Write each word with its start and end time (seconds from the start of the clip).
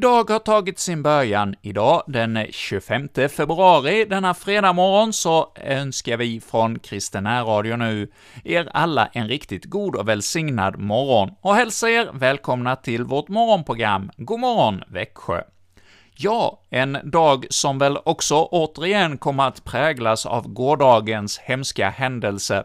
Idag 0.00 0.26
dag 0.26 0.34
har 0.34 0.38
tagit 0.38 0.78
sin 0.78 1.02
början. 1.02 1.54
Idag, 1.62 2.02
den 2.06 2.46
25 2.50 3.08
februari, 3.28 4.04
denna 4.04 4.34
fredag 4.34 4.72
morgon, 4.72 5.12
så 5.12 5.52
önskar 5.56 6.16
vi 6.16 6.40
från 6.40 6.78
Kristen 6.78 7.26
Radio 7.26 7.76
nu 7.76 8.08
er 8.44 8.68
alla 8.74 9.06
en 9.06 9.28
riktigt 9.28 9.64
god 9.64 9.96
och 9.96 10.08
välsignad 10.08 10.78
morgon 10.78 11.30
och 11.40 11.54
hälsar 11.54 11.88
er 11.88 12.10
välkomna 12.12 12.76
till 12.76 13.04
vårt 13.04 13.28
morgonprogram 13.28 14.10
God 14.16 14.40
morgon 14.40 14.82
Växjö. 14.88 15.42
Ja, 16.14 16.60
en 16.70 16.98
dag 17.04 17.46
som 17.50 17.78
väl 17.78 17.98
också 18.04 18.34
återigen 18.34 19.18
kommer 19.18 19.48
att 19.48 19.64
präglas 19.64 20.26
av 20.26 20.48
gårdagens 20.48 21.38
hemska 21.38 21.88
händelse. 21.90 22.64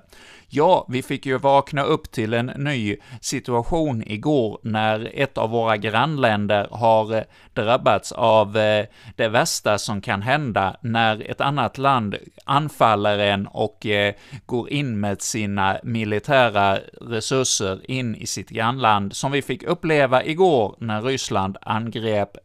Ja, 0.50 0.86
vi 0.90 1.02
fick 1.02 1.26
ju 1.26 1.38
vakna 1.38 1.84
upp 1.84 2.12
till 2.12 2.34
en 2.34 2.46
ny 2.46 2.98
situation 3.22 4.04
igår 4.06 4.60
när 4.64 5.12
ett 5.14 5.38
av 5.38 5.50
våra 5.50 5.78
grannländer 5.78 6.68
har 6.72 7.16
eh, 7.16 7.24
drabbats 7.54 8.12
av 8.12 8.58
eh, 8.58 8.86
det 9.16 9.28
värsta 9.28 9.78
som 9.78 10.02
kan 10.02 10.22
hända 10.22 10.76
när 10.82 11.32
ett 11.32 11.42
annat 11.42 11.78
land 11.78 12.16
anfaller 12.46 13.20
en 13.20 13.48
och 13.48 13.86
eh, 13.86 14.14
går 14.46 14.70
in 14.70 15.00
med 15.00 15.22
sina 15.22 15.78
militära 15.84 16.78
resurser 17.02 17.92
in 17.92 18.16
i 18.16 18.26
sitt 18.26 18.50
grannland, 18.50 19.16
som 19.16 19.32
vi 19.32 19.42
fick 19.42 19.64
uppleva 19.64 20.24
igår 20.24 20.76
när 20.80 21.02
Ryssland 21.02 21.58
angrep 21.62 22.38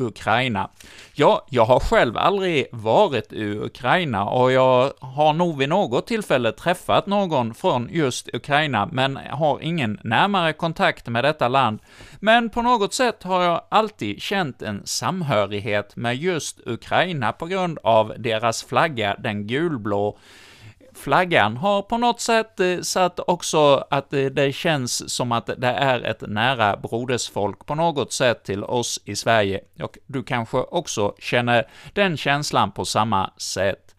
Ukraina. 0.00 0.70
Ja, 1.14 1.46
jag 1.50 1.64
har 1.64 1.80
själv 1.80 2.16
aldrig 2.16 2.66
varit 2.72 3.32
i 3.32 3.58
Ukraina 3.58 4.24
och 4.24 4.52
jag 4.52 4.92
har 5.00 5.32
nog 5.32 5.58
vid 5.58 5.68
något 5.68 6.06
tillfälle 6.06 6.52
träffat 6.52 7.06
någon 7.06 7.54
från 7.54 7.88
just 7.92 8.28
Ukraina, 8.34 8.88
men 8.92 9.16
har 9.16 9.60
ingen 9.62 10.00
närmare 10.04 10.52
kontakt 10.52 11.08
med 11.08 11.24
detta 11.24 11.48
land. 11.48 11.78
Men 12.20 12.50
på 12.50 12.62
något 12.62 12.94
sätt 12.94 13.22
har 13.22 13.42
jag 13.42 13.64
alltid 13.68 14.22
känt 14.22 14.62
en 14.62 14.86
samhörighet 14.86 15.96
med 15.96 16.16
just 16.16 16.60
Ukraina 16.66 17.32
på 17.32 17.46
grund 17.46 17.78
av 17.82 18.14
deras 18.18 18.64
flagga, 18.64 19.16
den 19.18 19.46
gulblå, 19.46 20.18
flaggan 21.00 21.56
har 21.56 21.82
på 21.82 21.98
något 21.98 22.20
sätt 22.20 22.60
eh, 22.60 22.80
satt 22.80 23.20
också 23.20 23.86
att 23.90 24.12
eh, 24.12 24.24
det 24.24 24.52
känns 24.52 25.14
som 25.14 25.32
att 25.32 25.46
det 25.46 25.66
är 25.68 26.00
ett 26.00 26.20
nära 26.20 26.76
brodersfolk 26.76 27.66
på 27.66 27.74
något 27.74 28.12
sätt 28.12 28.44
till 28.44 28.64
oss 28.64 29.00
i 29.04 29.16
Sverige, 29.16 29.60
och 29.82 29.98
du 30.06 30.22
kanske 30.22 30.58
också 30.58 31.14
känner 31.18 31.68
den 31.92 32.16
känslan 32.16 32.72
på 32.72 32.84
samma 32.84 33.30
sätt. 33.36 33.94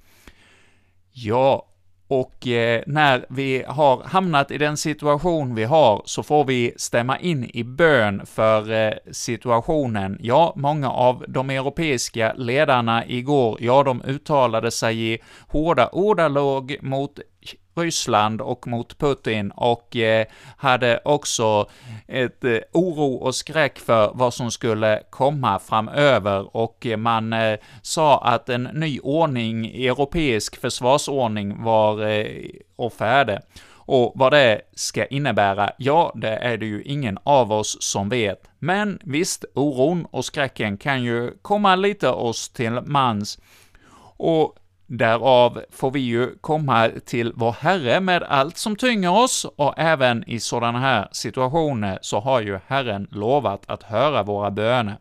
Ja, 1.12 1.71
och 2.12 2.48
eh, 2.48 2.84
när 2.88 3.26
vi 3.30 3.64
har 3.68 4.04
hamnat 4.04 4.52
i 4.52 4.58
den 4.58 4.78
situation 4.78 5.56
vi 5.56 5.64
har, 5.64 6.02
så 6.06 6.24
får 6.24 6.46
vi 6.46 6.74
stämma 6.78 7.20
in 7.20 7.52
i 7.54 7.64
bön 7.64 8.26
för 8.26 8.72
eh, 8.72 8.94
situationen. 9.12 10.18
Ja, 10.22 10.54
många 10.56 10.90
av 10.92 11.26
de 11.28 11.50
europeiska 11.50 12.34
ledarna 12.34 13.06
igår, 13.08 13.58
ja, 13.62 13.84
de 13.84 14.02
uttalade 14.02 14.72
sig 14.72 15.14
i 15.14 15.20
hårda 15.48 15.90
ordalag 15.92 16.76
mot 16.82 17.20
Ryssland 17.76 18.42
och 18.42 18.68
mot 18.68 18.98
Putin 18.98 19.52
och 19.52 19.96
eh, 19.96 20.26
hade 20.58 21.02
också 21.06 21.70
ett 22.08 22.44
eh, 22.44 22.58
oro 22.72 23.16
och 23.16 23.36
skräck 23.36 23.80
för 23.80 24.12
vad 24.14 24.34
som 24.34 24.52
skulle 24.52 25.04
komma 25.10 25.60
framöver 25.60 26.56
och 26.56 26.86
eh, 26.86 26.98
man 26.98 27.34
eh, 27.34 27.60
sa 27.82 28.20
att 28.20 28.50
en 28.50 28.64
ny 28.64 29.00
ordning, 29.00 29.66
europeisk 29.66 30.62
försvarsordning 30.62 31.64
var 31.64 32.06
eh, 32.10 32.26
och 32.76 32.94
färdig. 32.94 33.40
Och 33.84 34.12
vad 34.16 34.32
det 34.32 34.62
ska 34.76 35.06
innebära, 35.06 35.72
ja, 35.78 36.12
det 36.16 36.36
är 36.36 36.58
det 36.58 36.66
ju 36.66 36.84
ingen 36.84 37.18
av 37.24 37.52
oss 37.52 37.78
som 37.80 38.10
vet. 38.10 38.50
Men 38.60 39.00
visst, 39.04 39.46
oron 39.56 40.06
och 40.12 40.26
skräcken 40.26 40.78
kan 40.78 41.04
ju 41.04 41.32
komma 41.42 41.76
lite 41.76 42.10
oss 42.10 42.50
till 42.50 42.72
mans. 42.72 43.40
Och 44.18 44.56
Därav 44.94 45.64
får 45.70 45.92
vi 45.92 46.00
ju 46.00 46.38
komma 46.42 46.90
till 47.06 47.34
vår 47.36 47.52
Herre 47.52 48.00
med 48.00 48.24
allt 48.24 48.58
som 48.58 48.76
tynger 48.76 49.24
oss, 49.24 49.46
och 49.56 49.74
även 49.78 50.30
i 50.30 50.40
sådana 50.40 50.80
här 50.80 51.08
situationer 51.12 52.00
så 52.02 52.20
har 52.20 52.42
ju 52.42 52.60
Herren 52.68 53.08
lovat 53.12 53.64
att 53.68 53.84
höra 53.84 54.24
våra 54.24 54.52
böner. 54.52 54.98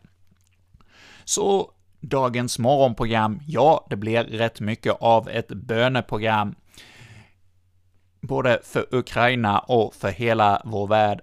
Så 1.23 1.71
dagens 1.99 2.59
morgonprogram, 2.59 3.39
ja, 3.47 3.87
det 3.89 3.95
blir 3.95 4.23
rätt 4.23 4.59
mycket 4.59 4.93
av 4.99 5.29
ett 5.29 5.47
böneprogram, 5.47 6.55
både 8.21 8.59
för 8.63 8.95
Ukraina 8.95 9.59
och 9.59 9.93
för 9.95 10.09
hela 10.09 10.61
vår 10.65 10.87
värld. 10.87 11.21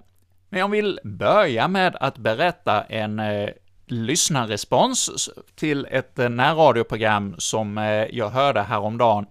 Men 0.49 0.61
jag 0.61 0.69
vill 0.69 1.01
börja 1.05 1.69
med 1.69 1.97
att 2.01 2.19
berätta 2.19 2.83
en 2.83 3.19
eh, 3.19 3.49
lyssnarrespons 3.88 5.31
till 5.54 5.87
ett 5.91 6.19
eh, 6.19 6.28
närradioprogram 6.28 7.34
som 7.38 7.78
eh, 7.78 7.84
jag 7.84 8.31
hörde 8.31 8.62
häromdagen. 8.62 9.26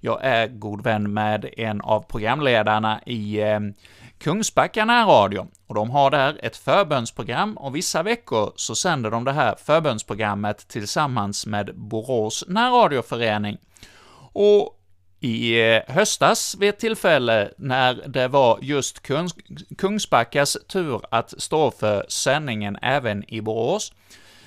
Jag 0.00 0.24
är 0.24 0.46
god 0.46 0.84
vän 0.84 1.12
med 1.12 1.50
en 1.56 1.80
av 1.80 2.00
programledarna 2.00 3.00
i 3.06 3.40
eh, 3.40 3.60
Kungsbacka 4.18 4.84
närradio, 4.84 5.46
och 5.66 5.74
de 5.74 5.90
har 5.90 6.10
där 6.10 6.40
ett 6.42 6.56
förbönsprogram, 6.56 7.56
och 7.56 7.76
vissa 7.76 8.02
veckor 8.02 8.52
så 8.56 8.74
sänder 8.74 9.10
de 9.10 9.24
det 9.24 9.32
här 9.32 9.54
förbönsprogrammet 9.66 10.68
tillsammans 10.68 11.46
med 11.46 11.70
Borås 11.74 12.44
närradioförening. 12.48 13.58
Och 14.32 14.77
i 15.20 15.60
eh, 15.60 15.82
höstas 15.86 16.56
vid 16.58 16.68
ett 16.68 16.78
tillfälle 16.78 17.50
när 17.56 18.08
det 18.08 18.28
var 18.28 18.58
just 18.62 19.02
Kungs 19.02 19.34
Kungsbackas 19.78 20.56
tur 20.68 21.00
att 21.10 21.34
stå 21.38 21.70
för 21.70 22.06
sändningen 22.08 22.78
även 22.82 23.34
i 23.34 23.40
Borås, 23.40 23.92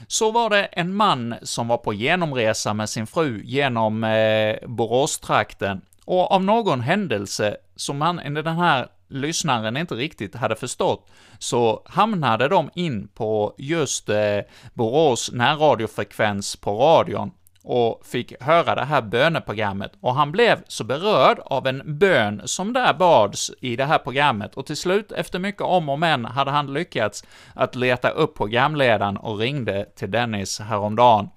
så 0.08 0.32
var 0.32 0.50
det 0.50 0.64
en 0.64 0.96
man 0.96 1.36
som 1.42 1.68
var 1.68 1.78
på 1.78 1.94
genomresa 1.94 2.74
med 2.74 2.90
sin 2.90 3.08
fru 3.08 3.42
genom 3.44 4.04
eh, 4.04 4.56
Boråstrakten, 4.68 5.82
och 6.06 6.32
av 6.32 6.44
någon 6.44 6.82
händelse 6.82 7.58
som 7.76 8.02
han, 8.02 8.34
den 8.34 8.48
här 8.48 8.88
lyssnaren 9.08 9.78
inte 9.78 9.96
riktigt 9.96 10.36
hade 10.36 10.56
förstått, 10.56 11.10
så 11.40 11.82
hamnade 11.86 12.48
de 12.48 12.70
in 12.74 13.08
på 13.08 13.56
just 13.58 14.10
eh, 14.10 14.40
Borås 14.74 15.32
närradiofrekvens 15.32 16.56
på 16.56 16.72
radion, 16.72 17.32
och 17.64 18.06
fick 18.06 18.42
höra 18.42 18.76
det 18.76 18.86
här 18.86 19.02
böneprogrammet, 19.02 19.92
och 20.02 20.16
han 20.16 20.32
blev 20.32 20.64
så 20.68 20.84
berörd 20.84 21.40
av 21.46 21.68
en 21.68 21.82
bön 21.86 22.42
som 22.46 22.74
där 22.74 22.94
bads 22.94 23.52
i 23.62 23.76
det 23.76 23.86
här 23.86 23.98
programmet, 23.98 24.56
och 24.56 24.66
till 24.66 24.78
slut, 24.78 25.12
efter 25.12 25.40
mycket 25.40 25.62
om 25.62 25.90
och 25.90 26.00
men, 26.00 26.26
hade 26.26 26.52
han 26.52 26.74
lyckats 26.74 27.24
att 27.56 27.76
leta 27.76 28.10
upp 28.10 28.38
programledaren 28.38 29.18
och 29.18 29.38
ringde 29.38 29.86
till 29.96 30.12
Dennis 30.12 30.60
häromdagen. 30.60 31.30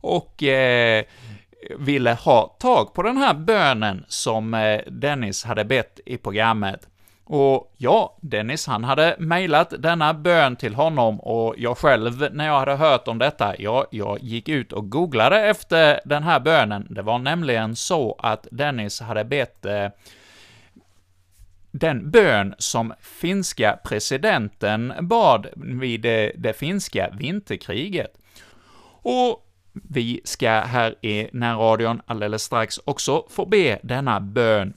Och 0.00 0.42
eh, 0.42 1.04
ville 1.78 2.12
ha 2.12 2.56
tag 2.60 2.94
på 2.94 3.02
den 3.02 3.16
här 3.16 3.34
bönen 3.34 4.04
som 4.08 4.54
eh, 4.54 4.80
Dennis 4.86 5.44
hade 5.44 5.64
bett 5.64 6.00
i 6.06 6.16
programmet. 6.16 6.88
Och 7.26 7.74
ja, 7.76 8.16
Dennis 8.20 8.66
han 8.66 8.84
hade 8.84 9.16
mejlat 9.18 9.74
denna 9.78 10.14
bön 10.14 10.56
till 10.56 10.74
honom 10.74 11.20
och 11.20 11.54
jag 11.58 11.78
själv, 11.78 12.28
när 12.32 12.46
jag 12.46 12.58
hade 12.58 12.76
hört 12.76 13.08
om 13.08 13.18
detta, 13.18 13.54
ja, 13.58 13.86
jag 13.90 14.18
gick 14.22 14.48
ut 14.48 14.72
och 14.72 14.90
googlade 14.90 15.40
efter 15.40 16.00
den 16.04 16.22
här 16.22 16.40
bönen. 16.40 16.86
Det 16.90 17.02
var 17.02 17.18
nämligen 17.18 17.76
så 17.76 18.16
att 18.18 18.46
Dennis 18.50 19.00
hade 19.00 19.24
bett 19.24 19.66
eh, 19.66 19.88
den 21.70 22.10
bön 22.10 22.54
som 22.58 22.94
finska 23.00 23.78
presidenten 23.84 24.92
bad 25.00 25.46
vid 25.56 26.00
det, 26.00 26.32
det 26.36 26.52
finska 26.52 27.10
vinterkriget. 27.18 28.18
Och 29.02 29.46
vi 29.72 30.20
ska 30.24 30.50
här 30.50 30.94
i 31.04 31.28
närradion 31.32 32.02
alldeles 32.06 32.42
strax 32.42 32.80
också 32.84 33.26
få 33.30 33.46
be 33.46 33.78
denna 33.82 34.20
bön 34.20 34.74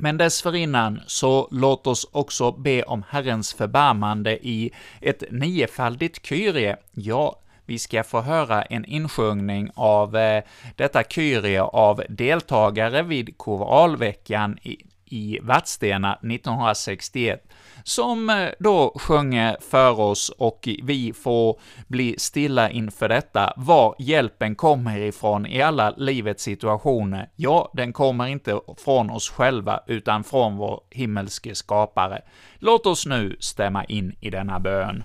men 0.00 0.16
dessförinnan, 0.16 1.00
så 1.06 1.48
låt 1.50 1.86
oss 1.86 2.08
också 2.12 2.52
be 2.52 2.82
om 2.82 3.04
Herrens 3.08 3.54
förbarmande 3.54 4.46
i 4.46 4.70
ett 5.00 5.22
niofaldigt 5.30 6.26
kyrie. 6.26 6.76
Ja, 6.92 7.40
vi 7.66 7.78
ska 7.78 8.04
få 8.04 8.20
höra 8.20 8.62
en 8.62 8.84
insjungning 8.84 9.70
av 9.74 10.16
eh, 10.16 10.42
detta 10.76 11.02
kyrie 11.02 11.62
av 11.62 12.02
deltagare 12.08 13.02
vid 13.02 13.38
koralveckan 13.38 14.58
i, 14.62 14.76
i 15.10 15.38
Vadstena 15.42 16.14
1961 16.14 17.44
som 17.88 18.30
eh, 18.30 18.48
då 18.58 18.92
sjunger 18.98 19.56
för 19.60 20.00
oss 20.00 20.28
och 20.38 20.68
vi 20.82 21.12
får 21.12 21.60
bli 21.86 22.14
stilla 22.18 22.70
inför 22.70 23.08
detta, 23.08 23.52
var 23.56 23.94
hjälpen 23.98 24.54
kommer 24.54 24.98
ifrån 24.98 25.46
i 25.46 25.62
alla 25.62 25.90
livets 25.90 26.42
situationer. 26.42 27.30
Ja, 27.36 27.70
den 27.74 27.92
kommer 27.92 28.26
inte 28.26 28.60
från 28.84 29.10
oss 29.10 29.30
själva, 29.30 29.80
utan 29.86 30.24
från 30.24 30.56
vår 30.56 30.80
himmelske 30.90 31.54
skapare. 31.54 32.22
Låt 32.58 32.86
oss 32.86 33.06
nu 33.06 33.36
stämma 33.40 33.84
in 33.84 34.16
i 34.20 34.30
denna 34.30 34.60
bön. 34.60 35.04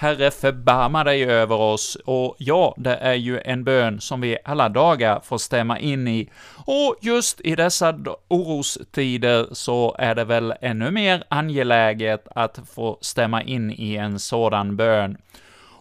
Herre, 0.00 0.30
förbarma 0.30 1.04
dig 1.04 1.24
över 1.24 1.56
oss, 1.56 1.96
och 2.04 2.36
ja, 2.38 2.74
det 2.76 2.94
är 2.94 3.14
ju 3.14 3.40
en 3.40 3.64
bön 3.64 4.00
som 4.00 4.20
vi 4.20 4.38
alla 4.44 4.68
dagar 4.68 5.20
får 5.20 5.38
stämma 5.38 5.78
in 5.78 6.08
i, 6.08 6.30
och 6.66 6.96
just 7.00 7.40
i 7.40 7.54
dessa 7.54 7.98
orostider 8.28 9.46
så 9.52 9.96
är 9.98 10.14
det 10.14 10.24
väl 10.24 10.54
ännu 10.60 10.90
mer 10.90 11.24
angeläget 11.28 12.28
att 12.34 12.58
få 12.74 12.98
stämma 13.00 13.42
in 13.42 13.70
i 13.70 13.96
en 13.96 14.18
sådan 14.18 14.76
bön. 14.76 15.16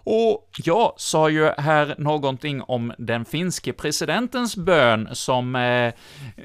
Och 0.04 0.50
jag 0.64 0.94
sa 0.98 1.30
ju 1.30 1.52
här 1.58 1.96
någonting 1.98 2.62
om 2.62 2.94
den 2.98 3.26
finske 3.26 3.74
presidentens 3.74 4.56
bön 4.56 5.10
som 5.12 5.56
eh, 5.56 5.94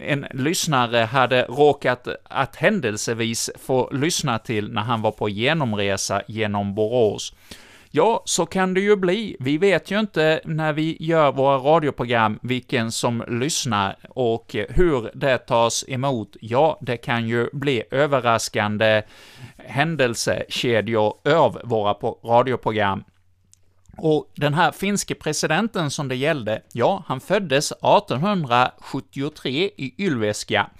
en 0.03 0.27
lyssnare 0.31 0.99
hade 0.99 1.43
råkat 1.43 2.09
att 2.25 2.57
händelsevis 2.57 3.51
få 3.59 3.91
lyssna 3.93 4.39
till 4.39 4.73
när 4.73 4.83
han 4.83 5.03
var 5.03 5.11
på 5.11 5.29
genomresa 5.29 6.23
genom 6.27 6.75
Borås. 6.75 7.35
Ja, 7.97 8.23
så 8.25 8.47
kan 8.47 8.75
det 8.75 8.81
ju 8.81 8.97
bli. 8.97 9.37
Vi 9.41 9.59
vet 9.59 9.91
ju 9.91 10.01
inte 10.01 10.41
när 10.45 10.73
vi 10.73 10.97
gör 11.01 11.33
våra 11.33 11.57
radioprogram 11.59 12.39
vilken 12.43 12.93
som 12.93 13.25
lyssnar 13.29 13.97
och 14.09 14.57
hur 14.69 15.11
det 15.15 15.39
tas 15.39 15.85
emot. 15.89 16.37
Ja, 16.41 16.79
det 16.81 16.97
kan 16.97 17.29
ju 17.29 17.49
bli 17.53 17.83
överraskande 17.91 19.03
händelsekedjor 19.57 21.15
av 21.35 21.61
våra 21.65 21.93
radioprogram. 22.25 23.05
Och 23.97 24.33
den 24.37 24.55
här 24.55 24.73
finske 24.73 25.15
presidenten 25.15 25.91
som 25.91 26.09
det 26.09 26.17
gällde, 26.17 26.63
ja, 26.73 27.05
han 27.07 27.21
föddes 27.21 27.73
1873 27.73 29.71
i 29.77 29.95
Ylveska, 29.99 30.71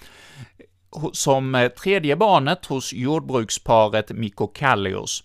som 1.13 1.71
tredje 1.83 2.17
barnet 2.17 2.67
hos 2.67 2.93
jordbruksparet 2.93 4.11
Mikko 4.11 4.47
Kallios. 4.47 5.25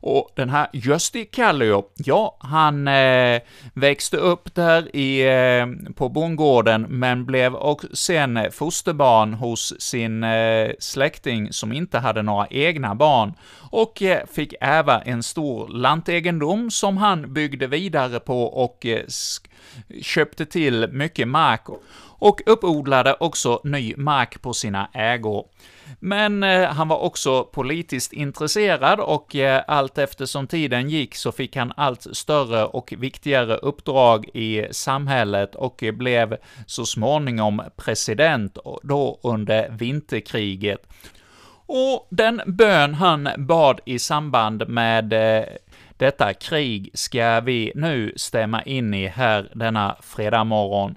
Och 0.00 0.30
den 0.36 0.50
här 0.50 0.68
Gösti 0.72 1.24
Kallio, 1.24 1.84
ja, 1.94 2.36
han 2.40 2.88
eh, 2.88 3.40
växte 3.74 4.16
upp 4.16 4.54
där 4.54 4.96
i, 4.96 5.20
eh, 5.20 5.92
på 5.94 6.08
bondgården, 6.08 6.82
men 6.88 7.24
blev 7.24 7.54
och 7.54 7.84
sen 7.92 8.38
fosterbarn 8.52 9.34
hos 9.34 9.80
sin 9.80 10.24
eh, 10.24 10.70
släkting 10.78 11.52
som 11.52 11.72
inte 11.72 11.98
hade 11.98 12.22
några 12.22 12.46
egna 12.50 12.94
barn, 12.94 13.34
och 13.70 14.02
eh, 14.02 14.26
fick 14.32 14.54
ärva 14.60 15.00
en 15.00 15.22
stor 15.22 15.68
lantegendom 15.68 16.70
som 16.70 16.96
han 16.96 17.32
byggde 17.34 17.66
vidare 17.66 18.20
på 18.20 18.42
och 18.42 18.86
eh, 18.86 19.02
köpte 20.02 20.46
till 20.46 20.88
mycket 20.92 21.28
mark, 21.28 21.62
och 22.18 22.40
uppodlade 22.46 23.16
också 23.20 23.60
ny 23.64 23.94
mark 23.96 24.42
på 24.42 24.52
sina 24.52 24.88
ägor. 24.92 25.46
Men 26.00 26.42
eh, 26.42 26.68
han 26.68 26.88
var 26.88 26.98
också 26.98 27.44
politiskt 27.44 28.12
intresserad 28.12 29.00
och 29.00 29.36
eh, 29.36 29.62
allt 29.66 29.98
eftersom 29.98 30.46
tiden 30.46 30.90
gick 30.90 31.14
så 31.14 31.32
fick 31.32 31.56
han 31.56 31.72
allt 31.76 32.06
större 32.16 32.64
och 32.64 32.94
viktigare 32.98 33.56
uppdrag 33.56 34.28
i 34.34 34.66
samhället 34.70 35.54
och 35.54 35.84
blev 35.92 36.36
så 36.66 36.86
småningom 36.86 37.62
president, 37.76 38.58
då 38.82 39.20
under 39.22 39.68
vinterkriget. 39.70 40.86
Och 41.66 42.06
den 42.10 42.42
bön 42.46 42.94
han 42.94 43.28
bad 43.36 43.80
i 43.84 43.98
samband 43.98 44.68
med 44.68 45.12
eh, 45.12 45.44
detta 45.96 46.34
krig 46.34 46.90
ska 46.94 47.40
vi 47.40 47.72
nu 47.74 48.12
stämma 48.16 48.62
in 48.62 48.94
i 48.94 49.06
här 49.06 49.50
denna 49.54 49.96
fredag 50.02 50.44
morgon. 50.44 50.96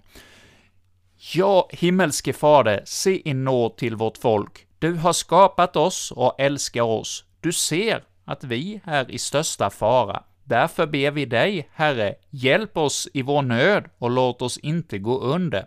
Ja, 1.23 1.69
himmelske 1.71 2.33
Fader, 2.33 2.81
se 2.85 3.29
i 3.29 3.33
nåd 3.33 3.77
till 3.77 3.95
vårt 3.95 4.17
folk. 4.17 4.67
Du 4.79 4.93
har 4.93 5.13
skapat 5.13 5.75
oss 5.75 6.11
och 6.11 6.35
älskar 6.37 6.81
oss. 6.81 7.25
Du 7.39 7.51
ser 7.51 8.03
att 8.25 8.43
vi 8.43 8.81
är 8.85 9.11
i 9.11 9.17
största 9.17 9.69
fara. 9.69 10.23
Därför 10.43 10.87
ber 10.87 11.11
vi 11.11 11.25
dig, 11.25 11.69
Herre, 11.73 12.15
hjälp 12.29 12.77
oss 12.77 13.07
i 13.13 13.21
vår 13.21 13.41
nöd 13.41 13.85
och 13.97 14.11
låt 14.11 14.41
oss 14.41 14.57
inte 14.57 14.97
gå 14.97 15.19
under. 15.19 15.65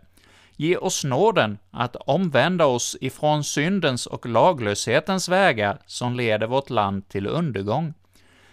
Ge 0.57 0.77
oss 0.77 1.05
nåden 1.05 1.59
att 1.71 1.97
omvända 1.97 2.67
oss 2.67 2.97
ifrån 3.01 3.45
syndens 3.45 4.07
och 4.07 4.27
laglöshetens 4.27 5.29
vägar 5.29 5.79
som 5.87 6.17
leder 6.17 6.47
vårt 6.47 6.71
land 6.71 7.09
till 7.09 7.27
undergång. 7.27 7.95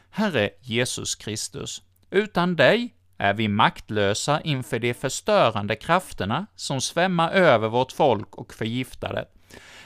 Herre 0.09 0.49
Jesus 0.61 1.15
Kristus, 1.15 1.81
utan 2.09 2.55
dig 2.55 2.93
är 3.21 3.33
vi 3.33 3.47
maktlösa 3.47 4.41
inför 4.41 4.79
de 4.79 4.93
förstörande 4.93 5.75
krafterna 5.75 6.45
som 6.55 6.81
svämmar 6.81 7.31
över 7.31 7.67
vårt 7.69 7.91
folk 7.91 8.35
och 8.35 8.53
förgiftar 8.53 9.13
det. 9.13 9.25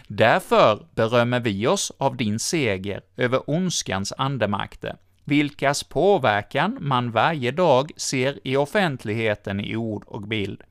Därför 0.07 0.87
berömmer 0.95 1.39
vi 1.39 1.67
oss 1.67 1.91
av 1.97 2.17
din 2.17 2.39
seger 2.39 3.01
över 3.17 3.49
ondskans 3.49 4.13
andemakter, 4.17 4.95
vilkas 5.23 5.83
påverkan 5.83 6.77
man 6.81 7.11
varje 7.11 7.51
dag 7.51 7.91
ser 7.97 8.47
i 8.47 8.57
offentligheten 8.57 9.59
i 9.59 9.75
ord 9.75 10.03
och 10.07 10.21
bild. 10.21 10.61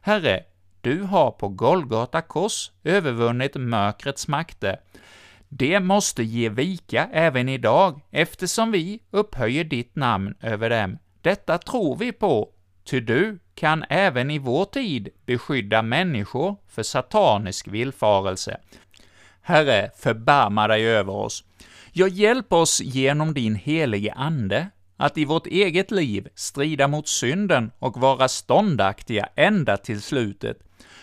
Herre, 0.00 0.44
du 0.80 1.02
har 1.02 1.30
på 1.30 1.48
Golgata 1.48 2.20
kors 2.20 2.70
övervunnit 2.84 3.54
mörkrets 3.54 4.28
makter. 4.28 4.76
Det 5.48 5.80
måste 5.80 6.22
ge 6.22 6.48
vika 6.48 7.08
även 7.12 7.48
idag, 7.48 8.00
eftersom 8.10 8.72
vi 8.72 9.00
upphöjer 9.10 9.64
ditt 9.64 9.96
namn 9.96 10.34
över 10.40 10.70
dem. 10.70 10.98
Detta 11.22 11.58
tror 11.58 11.96
vi 11.96 12.12
på, 12.12 12.48
ty 12.84 13.00
du 13.00 13.38
kan 13.54 13.84
även 13.88 14.30
i 14.30 14.38
vår 14.38 14.64
tid 14.64 15.08
beskydda 15.26 15.82
människor 15.82 16.56
för 16.68 16.82
satanisk 16.82 17.68
villfarelse. 17.68 18.60
Herre, 19.42 19.90
förbarma 19.96 20.68
dig 20.68 20.86
över 20.86 21.12
oss. 21.12 21.44
Ja, 21.92 22.08
hjälp 22.08 22.52
oss 22.52 22.80
genom 22.80 23.34
din 23.34 23.54
helige 23.54 24.12
Ande 24.12 24.70
att 24.96 25.18
i 25.18 25.24
vårt 25.24 25.46
eget 25.46 25.90
liv 25.90 26.28
strida 26.34 26.88
mot 26.88 27.08
synden 27.08 27.70
och 27.78 28.00
vara 28.00 28.28
ståndaktiga 28.28 29.28
ända 29.36 29.76
till 29.76 30.02
slutet. 30.02 30.58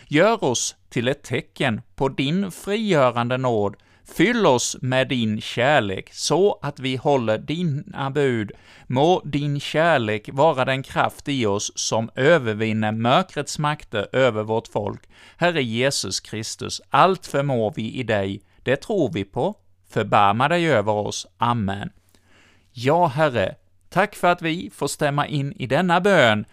Gör 0.08 0.44
oss 0.44 0.76
till 0.90 1.08
ett 1.08 1.24
tecken 1.24 1.82
på 1.96 2.10
din 2.10 2.52
frigörande 2.52 3.38
nåd 3.38 3.76
Fyll 4.14 4.46
oss 4.46 4.78
med 4.82 5.08
din 5.08 5.42
kärlek, 5.42 6.10
så 6.14 6.60
att 6.62 6.80
vi 6.80 6.96
håller 6.96 7.38
dina 7.38 8.10
bud. 8.12 8.52
Må 8.88 9.22
din 9.26 9.60
kärlek 9.60 10.30
vara 10.34 10.66
den 10.66 10.84
kraft 10.84 11.28
i 11.28 11.46
oss 11.46 11.72
som 11.76 12.10
övervinner 12.16 12.92
mörkrets 12.92 13.60
makter 13.60 14.08
över 14.12 14.44
vårt 14.44 14.68
folk. 14.68 15.02
Herre 15.38 15.64
Jesus 15.64 16.20
Kristus, 16.20 16.82
allt 16.90 17.28
förmår 17.28 17.74
vi 17.76 17.94
i 17.94 18.04
dig, 18.04 18.42
det 18.64 18.76
tror 18.76 19.12
vi 19.14 19.24
på. 19.24 19.56
Förbarma 19.90 20.48
dig 20.48 20.72
över 20.72 20.92
oss. 20.92 21.28
Amen. 21.38 21.90
Ja, 22.72 23.08
Herre, 23.08 23.56
tack 23.90 24.16
för 24.16 24.28
att 24.28 24.42
vi 24.42 24.72
får 24.74 24.88
stämma 24.88 25.28
in 25.28 25.54
i 25.54 25.68
denna 25.68 26.02
bön 26.02 26.46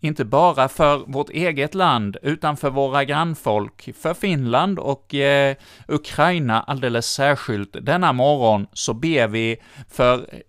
inte 0.00 0.24
bara 0.24 0.68
för 0.68 0.98
vårt 1.06 1.30
eget 1.30 1.74
land, 1.74 2.16
utan 2.22 2.56
för 2.56 2.70
våra 2.70 3.04
grannfolk, 3.04 3.90
för 3.96 4.14
Finland 4.14 4.78
och 4.78 5.14
eh, 5.14 5.56
Ukraina 5.88 6.62
alldeles 6.62 7.06
särskilt. 7.06 7.76
Denna 7.80 8.12
morgon 8.12 8.66
så 8.72 8.94
ber 8.94 9.28
vi 9.28 9.56
för 9.90 10.42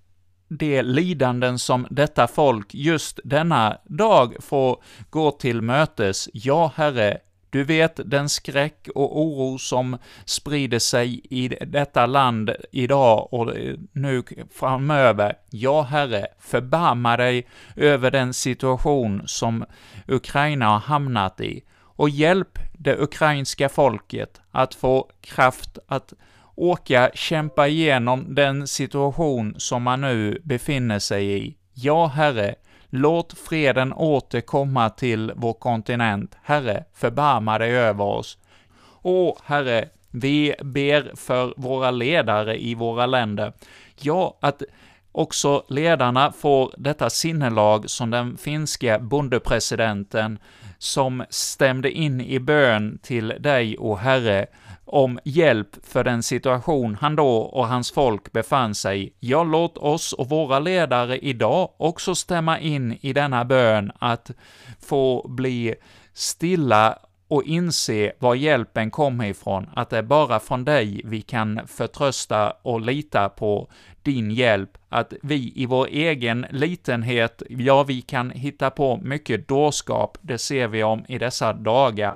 de 0.50 0.82
lidanden 0.82 1.60
som 1.60 1.88
detta 1.90 2.28
folk 2.28 2.74
just 2.74 3.20
denna 3.24 3.78
dag 3.86 4.36
får 4.40 4.84
gå 5.10 5.32
till 5.32 5.62
mötes. 5.62 6.30
Ja, 6.34 6.72
Herre, 6.76 7.18
du 7.52 7.64
vet 7.64 8.00
den 8.06 8.30
skräck 8.30 8.88
och 8.96 9.22
oro 9.22 9.58
som 9.58 9.98
sprider 10.26 10.80
sig 10.80 11.22
i 11.30 11.48
detta 11.48 12.06
land 12.06 12.52
idag 12.72 13.34
och 13.34 13.54
nu 13.92 14.24
framöver. 14.54 15.34
Ja, 15.50 15.82
Herre, 15.82 16.28
förbarma 16.40 17.18
dig 17.18 17.48
över 17.76 18.12
den 18.12 18.34
situation 18.34 19.22
som 19.26 19.66
Ukraina 20.08 20.66
har 20.66 20.80
hamnat 20.80 21.42
i 21.42 21.64
och 22.02 22.10
hjälp 22.10 22.60
det 22.74 22.98
ukrainska 22.98 23.70
folket 23.70 24.42
att 24.52 24.76
få 24.76 25.10
kraft 25.22 25.78
att 25.88 26.14
åka 26.56 27.12
kämpa 27.14 27.68
igenom 27.68 28.36
den 28.36 28.68
situation 28.68 29.56
som 29.58 29.84
man 29.84 30.02
nu 30.02 30.42
befinner 30.44 31.00
sig 31.00 31.38
i. 31.38 31.58
Ja, 31.74 32.08
Herre, 32.08 32.56
Låt 32.94 33.34
freden 33.34 33.94
återkomma 33.94 34.90
till 34.90 35.32
vår 35.36 35.54
kontinent. 35.54 36.36
Herre, 36.44 36.84
förbarma 36.94 37.58
dig 37.58 37.78
över 37.78 38.04
oss. 38.04 38.38
Åh, 39.02 39.38
Herre, 39.44 39.90
vi 40.10 40.56
ber 40.62 41.12
för 41.16 41.54
våra 41.58 41.92
ledare 41.92 42.64
i 42.64 42.76
våra 42.76 43.06
länder. 43.06 43.54
Ja, 44.02 44.38
att 44.40 44.64
också 45.12 45.64
ledarna 45.68 46.32
får 46.32 46.74
detta 46.78 47.10
sinnelag 47.10 47.90
som 47.90 48.10
den 48.10 48.38
finske 48.38 49.00
bondepresidenten, 49.00 50.40
som 50.78 51.24
stämde 51.30 51.92
in 51.92 52.22
i 52.22 52.40
bön 52.40 53.00
till 53.04 53.28
dig, 53.40 53.78
o 53.80 53.96
Herre, 53.96 54.46
om 54.92 55.20
hjälp 55.24 55.78
för 55.84 56.04
den 56.04 56.24
situation 56.24 56.98
han 57.02 57.16
då 57.16 57.38
och 57.38 57.68
hans 57.68 57.92
folk 57.92 58.32
befann 58.32 58.76
sig 58.76 59.04
i. 59.04 59.14
Ja, 59.20 59.44
låt 59.44 59.78
oss 59.78 60.14
och 60.14 60.30
våra 60.30 60.60
ledare 60.60 61.18
idag 61.18 61.70
också 61.78 62.16
stämma 62.16 62.60
in 62.60 62.98
i 63.02 63.14
denna 63.14 63.46
bön 63.46 63.92
att 64.00 64.32
få 64.80 65.28
bli 65.28 65.76
stilla 66.14 66.98
och 67.32 67.44
inse 67.44 68.12
var 68.20 68.36
hjälpen 68.36 68.92
kommer 68.92 69.26
ifrån, 69.26 69.70
att 69.74 69.90
det 69.90 69.98
är 69.98 70.04
bara 70.04 70.40
från 70.40 70.66
dig 70.66 71.02
vi 71.06 71.22
kan 71.22 71.62
förtrösta 71.68 72.52
och 72.62 72.82
lita 72.82 73.30
på 73.30 73.72
din 74.04 74.32
hjälp, 74.32 74.78
att 74.90 75.14
vi 75.22 75.54
i 75.56 75.66
vår 75.66 75.88
egen 75.88 76.46
litenhet, 76.50 77.44
ja, 77.50 77.84
vi 77.84 78.02
kan 78.02 78.30
hitta 78.32 78.70
på 78.70 78.98
mycket 78.98 79.48
dårskap, 79.48 80.18
det 80.22 80.38
ser 80.38 80.68
vi 80.68 80.84
om 80.84 81.06
i 81.08 81.18
dessa 81.18 81.54
dagar, 81.54 82.16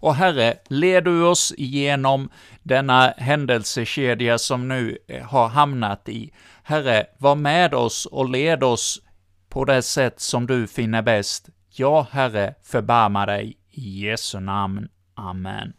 och 0.00 0.14
Herre, 0.14 0.56
led 0.68 1.04
du 1.04 1.22
oss 1.22 1.54
igenom 1.56 2.30
denna 2.62 3.14
händelsekedja 3.16 4.38
som 4.38 4.68
nu 4.68 4.98
eh, 5.08 5.24
har 5.24 5.48
hamnat 5.48 6.08
i. 6.08 6.32
Herre, 6.62 7.06
var 7.18 7.34
med 7.34 7.74
oss 7.74 8.06
och 8.06 8.28
led 8.28 8.62
oss 8.62 9.02
på 9.48 9.64
det 9.64 9.82
sätt 9.82 10.20
som 10.20 10.46
du 10.46 10.66
finner 10.66 11.02
bäst. 11.02 11.48
Ja, 11.70 12.06
Herre, 12.10 12.54
förbarma 12.62 13.26
dig. 13.26 13.56
I 13.70 14.06
Jesu 14.06 14.40
namn. 14.40 14.88
Amen. 15.14 15.72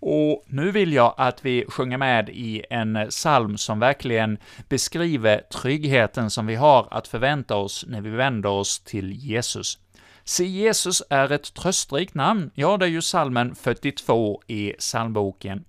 Och 0.00 0.44
nu 0.46 0.70
vill 0.70 0.92
jag 0.92 1.14
att 1.16 1.44
vi 1.44 1.64
sjunger 1.68 1.98
med 1.98 2.28
i 2.28 2.64
en 2.70 3.06
psalm 3.10 3.58
som 3.58 3.78
verkligen 3.78 4.38
beskriver 4.68 5.40
tryggheten 5.62 6.30
som 6.30 6.46
vi 6.46 6.54
har 6.54 6.88
att 6.90 7.08
förvänta 7.08 7.56
oss 7.56 7.84
när 7.88 8.00
vi 8.00 8.10
vänder 8.10 8.48
oss 8.48 8.80
till 8.80 9.12
Jesus. 9.12 9.78
Se, 10.24 10.44
Jesus 10.44 11.02
är 11.10 11.32
ett 11.32 11.54
tröstrikt 11.54 12.14
namn. 12.14 12.50
Ja, 12.54 12.76
det 12.76 12.84
är 12.84 12.90
ju 12.90 13.02
salmen 13.02 13.54
42 13.54 14.42
i 14.46 14.72
psalmboken. 14.72 15.64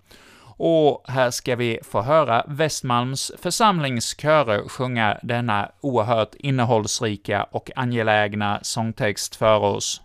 Och 0.58 1.04
här 1.08 1.30
ska 1.30 1.56
vi 1.56 1.78
få 1.82 2.02
höra 2.02 2.44
Västmalms 2.48 3.32
församlingskörer 3.38 4.68
sjunga 4.68 5.18
denna 5.22 5.70
oerhört 5.80 6.34
innehållsrika 6.34 7.44
och 7.44 7.70
angelägna 7.76 8.60
sångtext 8.62 9.36
för 9.36 9.58
oss. 9.58 10.02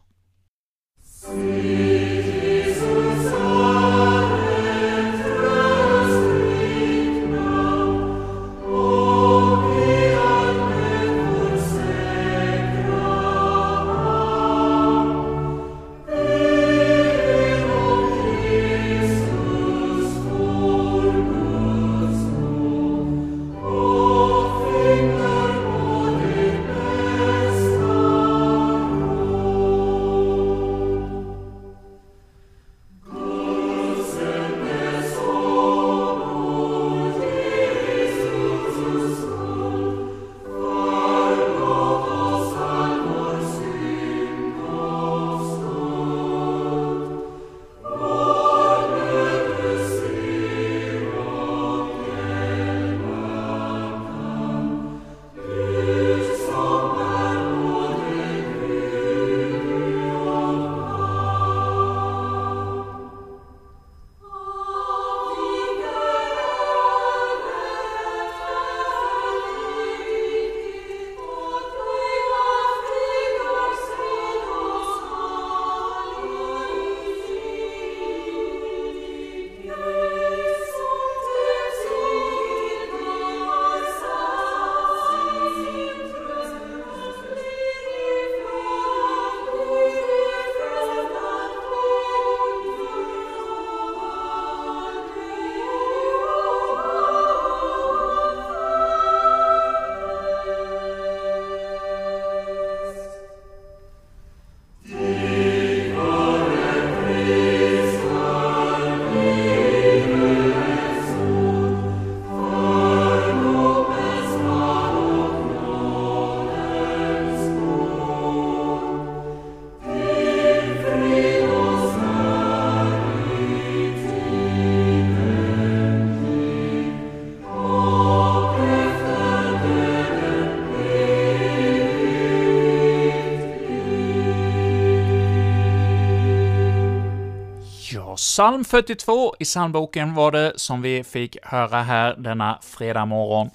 Psalm 138.42 138.64
42 138.64 139.36
i 139.40 139.44
psalmboken 139.44 140.14
var 140.14 140.32
det 140.32 140.54
som 140.56 140.82
vi 140.82 141.04
fick 141.04 141.38
höra 141.44 141.82
här 141.82 142.16
denna 142.16 142.60
fredag 142.62 143.06
morgon. 143.06 143.50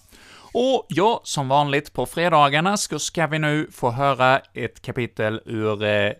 Och 0.52 0.86
ja, 0.88 1.20
som 1.24 1.48
vanligt 1.48 1.92
på 1.92 2.06
fredagarna 2.06 2.76
ska 2.76 3.26
vi 3.26 3.38
nu 3.38 3.68
få 3.72 3.90
höra 3.90 4.40
ett 4.54 4.82
kapitel 4.82 5.40
ur 5.44 5.84
eh, 5.84 6.12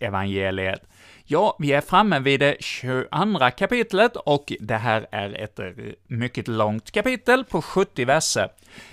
evangeliet. 0.00 0.82
Ja, 1.24 1.56
vi 1.58 1.72
är 1.72 1.80
framme 1.80 2.18
vid 2.18 2.40
det 2.40 2.56
22 2.60 3.50
kapitlet 3.56 4.16
och 4.16 4.52
det 4.60 4.76
här 4.76 5.06
är 5.10 5.42
ett 5.42 5.58
eh, 5.58 5.66
mycket 6.06 6.48
långt 6.48 6.90
kapitel 6.90 7.44
på 7.44 7.62
70 7.62 8.04
verser. 8.04 8.48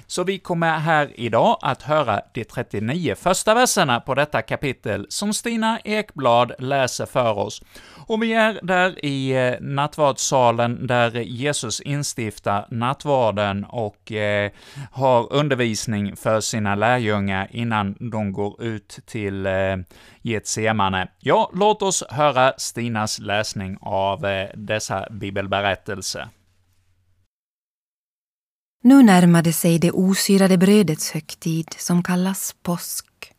Så 0.08 0.24
vi 0.24 0.40
kommer 0.40 0.78
här 0.80 1.12
idag 1.16 1.58
att 1.62 1.82
höra 1.82 2.22
de 2.34 2.44
39 2.44 3.16
första 3.16 3.54
verserna 3.54 4.00
på 4.00 4.16
detta 4.16 4.42
kapitel 4.42 5.06
som 5.10 5.34
Stina 5.34 5.80
Ekblad 5.84 6.52
läser 6.60 7.06
för 7.06 7.38
oss. 7.38 7.62
Och 8.08 8.24
vi 8.24 8.34
är 8.34 8.60
där 8.64 9.06
i 9.06 9.32
eh, 9.32 9.54
nattvardssalen 9.62 10.88
där 10.88 11.12
Jesus 11.12 11.82
instiftar 11.82 12.68
nattvarden 12.70 13.66
och 13.66 14.12
eh, 14.12 14.52
har 14.92 15.34
undervisning 15.34 16.16
för 16.16 16.40
sina 16.40 16.76
lärjungar 16.76 17.48
innan 17.52 17.96
de 18.00 18.32
går 18.32 18.64
ut 18.64 19.00
till 19.06 19.46
eh, 19.46 19.78
Getsemane. 20.22 21.08
Ja, 21.20 21.52
låt 21.54 21.82
oss 21.82 22.04
höra 22.10 22.54
Stinas 22.58 23.20
läsning 23.20 23.78
av 23.82 24.26
eh, 24.26 24.50
dessa 24.56 25.08
bibelberättelser. 25.12 26.28
Nu 28.82 29.04
närmade 29.04 29.54
sig 29.54 29.80
det 29.80 29.92
osyrade 29.92 30.58
brödets 30.58 31.12
högtid 31.12 31.76
som 31.78 32.04
kallas 32.04 32.56
påsk. 32.64 33.34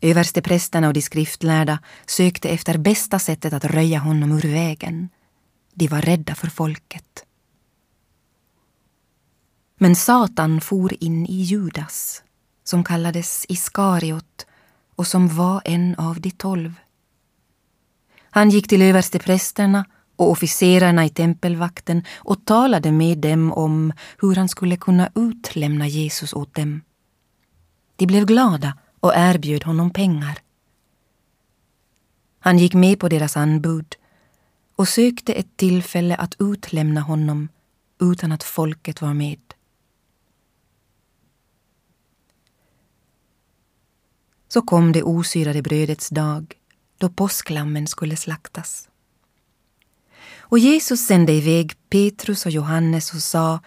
Översteprästerna 0.00 0.88
och 0.88 0.94
de 0.94 1.02
skriftlärda 1.02 1.78
sökte 2.06 2.48
efter 2.48 2.78
bästa 2.78 3.18
sättet 3.18 3.52
att 3.52 3.64
röja 3.64 3.98
honom 3.98 4.32
ur 4.32 4.52
vägen. 4.52 5.08
De 5.74 5.88
var 5.88 6.02
rädda 6.02 6.34
för 6.34 6.48
folket. 6.48 7.24
Men 9.78 9.96
Satan 9.96 10.60
for 10.60 11.04
in 11.04 11.26
i 11.26 11.42
Judas, 11.42 12.22
som 12.64 12.84
kallades 12.84 13.46
Iskariot 13.48 14.46
och 14.96 15.06
som 15.06 15.36
var 15.36 15.62
en 15.64 15.94
av 15.94 16.20
de 16.20 16.30
tolv. 16.30 16.74
Han 18.30 18.50
gick 18.50 18.68
till 18.68 18.82
översteprästerna 18.82 19.84
och 20.16 20.30
officerarna 20.30 21.04
i 21.04 21.08
tempelvakten 21.08 22.04
och 22.16 22.44
talade 22.44 22.92
med 22.92 23.18
dem 23.18 23.52
om 23.52 23.92
hur 24.18 24.36
han 24.36 24.48
skulle 24.48 24.76
kunna 24.76 25.10
utlämna 25.14 25.88
Jesus 25.88 26.32
åt 26.32 26.54
dem. 26.54 26.82
De 27.96 28.06
blev 28.06 28.26
glada 28.26 28.78
och 29.00 29.12
erbjöd 29.14 29.64
honom 29.64 29.90
pengar. 29.90 30.38
Han 32.38 32.58
gick 32.58 32.74
med 32.74 33.00
på 33.00 33.08
deras 33.08 33.36
anbud 33.36 33.96
och 34.76 34.88
sökte 34.88 35.32
ett 35.32 35.56
tillfälle 35.56 36.16
att 36.16 36.34
utlämna 36.38 37.00
honom 37.00 37.48
utan 38.00 38.32
att 38.32 38.42
folket 38.42 39.02
var 39.02 39.14
med. 39.14 39.40
Så 44.48 44.62
kom 44.62 44.92
det 44.92 45.02
osyrade 45.02 45.62
brödets 45.62 46.08
dag 46.08 46.54
då 46.98 47.08
påsklammen 47.08 47.86
skulle 47.86 48.16
slaktas. 48.16 48.88
Och 50.48 50.58
Jesus 50.58 51.00
sände 51.00 51.32
iväg 51.32 51.72
Petrus 51.90 52.46
och 52.46 52.52
Johannes 52.52 53.14
och 53.14 53.20
sa 53.20 53.60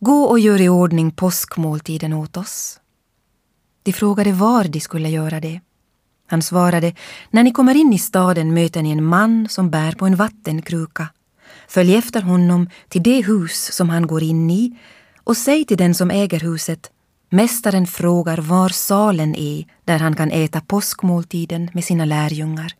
Gå 0.00 0.22
och 0.22 0.38
gör 0.38 0.60
i 0.60 0.68
ordning 0.68 1.10
påskmåltiden 1.10 2.12
åt 2.12 2.36
oss. 2.36 2.80
De 3.82 3.92
frågade 3.92 4.32
var 4.32 4.64
de 4.64 4.80
skulle 4.80 5.08
göra 5.08 5.40
det. 5.40 5.60
Han 6.26 6.42
svarade, 6.42 6.94
när 7.30 7.42
ni 7.42 7.52
kommer 7.52 7.74
in 7.74 7.92
i 7.92 7.98
staden 7.98 8.54
möter 8.54 8.82
ni 8.82 8.90
en 8.90 9.04
man 9.04 9.48
som 9.48 9.70
bär 9.70 9.92
på 9.92 10.06
en 10.06 10.16
vattenkruka. 10.16 11.08
Följ 11.68 11.94
efter 11.94 12.22
honom 12.22 12.68
till 12.88 13.02
det 13.02 13.26
hus 13.26 13.72
som 13.72 13.88
han 13.88 14.06
går 14.06 14.22
in 14.22 14.50
i 14.50 14.78
och 15.24 15.36
säg 15.36 15.64
till 15.64 15.76
den 15.76 15.94
som 15.94 16.10
äger 16.10 16.40
huset, 16.40 16.90
Mästaren 17.34 17.86
frågar 17.86 18.38
var 18.38 18.68
salen 18.68 19.34
är 19.34 19.64
där 19.84 19.98
han 19.98 20.16
kan 20.16 20.30
äta 20.30 20.60
påskmåltiden 20.60 21.70
med 21.72 21.84
sina 21.84 22.04
lärjungar. 22.04 22.72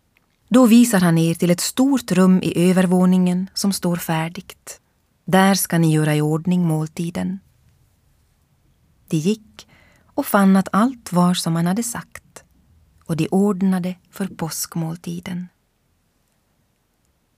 Då 0.52 0.66
visar 0.66 1.00
han 1.00 1.18
er 1.18 1.34
till 1.34 1.50
ett 1.50 1.60
stort 1.60 2.12
rum 2.12 2.40
i 2.42 2.70
övervåningen 2.70 3.50
som 3.54 3.72
står 3.72 3.96
färdigt. 3.96 4.80
Där 5.24 5.54
ska 5.54 5.78
ni 5.78 5.94
göra 5.94 6.16
i 6.16 6.20
ordning 6.20 6.66
måltiden. 6.66 7.38
De 9.08 9.16
gick 9.16 9.68
och 10.06 10.26
fann 10.26 10.56
att 10.56 10.68
allt 10.72 11.12
var 11.12 11.34
som 11.34 11.56
han 11.56 11.66
hade 11.66 11.82
sagt 11.82 12.44
och 13.04 13.16
de 13.16 13.28
ordnade 13.28 13.94
för 14.10 14.26
påskmåltiden. 14.26 15.48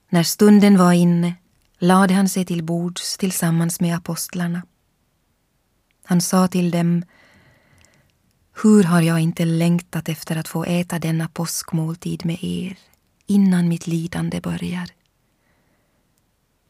När 0.09 0.23
stunden 0.23 0.77
var 0.77 0.93
inne 0.93 1.35
lade 1.79 2.13
han 2.13 2.29
sig 2.29 2.45
till 2.45 2.63
bords 2.63 3.17
tillsammans 3.17 3.79
med 3.79 3.95
apostlarna. 3.95 4.61
Han 6.03 6.21
sa 6.21 6.47
till 6.47 6.71
dem 6.71 7.03
Hur 8.63 8.83
har 8.83 9.01
jag 9.01 9.19
inte 9.19 9.45
längtat 9.45 10.09
efter 10.09 10.35
att 10.35 10.47
få 10.47 10.63
äta 10.63 10.99
denna 10.99 11.27
påskmåltid 11.27 12.25
med 12.25 12.43
er 12.43 12.77
innan 13.25 13.67
mitt 13.67 13.87
lidande 13.87 14.41
börjar. 14.41 14.89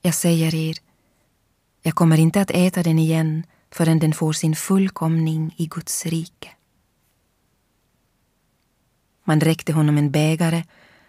Jag 0.02 0.13
säger 0.13 0.56
er, 0.56 0.78
jag 1.82 1.96
kommer 1.96 2.18
inte 2.20 2.41
att 2.41 2.52
äta 2.52 2.84
den 2.84 3.00
igen 3.00 3.44
förrän 3.72 4.00
den 4.00 4.13
får 4.13 4.34
sin 4.34 4.56
fullkomning 4.56 5.56
i 5.58 5.65
Guds 5.65 6.06
rike. 6.06 6.50
Man 9.24 9.41
räckte 9.41 9.74
honom 9.74 9.98
en 9.98 10.12
bägare 10.12 10.63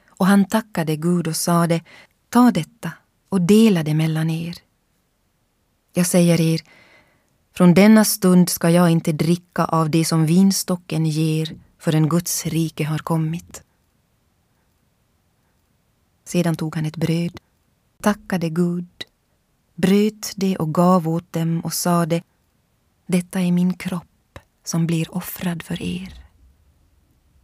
och 0.08 0.26
han 0.26 0.44
tackade 0.44 0.96
Gud 0.96 1.26
och 1.26 1.36
sade 1.36 1.80
Ta 2.28 2.50
detta 2.50 2.92
och 3.28 3.40
dela 3.40 3.82
det 3.82 3.94
mellan 3.94 4.30
er. 4.30 4.54
Jag 5.92 6.06
säger 6.06 6.40
er, 6.40 6.60
från 7.54 7.74
denna 7.74 8.04
stund 8.04 8.48
ska 8.48 8.70
jag 8.70 8.90
inte 8.90 9.12
dricka 9.12 9.64
av 9.64 9.90
det 9.90 10.04
som 10.04 10.26
vinstocken 10.26 11.06
ger 11.06 11.56
förrän 11.78 12.08
Guds 12.08 12.46
rike 12.46 12.84
har 12.84 12.98
kommit. 12.98 13.62
Sedan 16.26 16.56
tog 16.56 16.74
han 16.74 16.86
ett 16.86 16.96
bröd, 16.96 17.40
tackade 18.02 18.48
Gud, 18.48 19.04
bröt 19.74 20.32
det 20.36 20.56
och 20.56 20.74
gav 20.74 21.08
åt 21.08 21.32
dem 21.32 21.60
och 21.60 21.72
sade 21.72 22.22
Detta 23.06 23.40
är 23.40 23.52
min 23.52 23.74
kropp 23.74 24.38
som 24.64 24.86
blir 24.86 25.14
offrad 25.14 25.62
för 25.62 25.82
er. 25.82 26.24